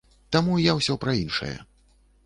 [0.35, 1.55] Таму я ўсё пра іншае.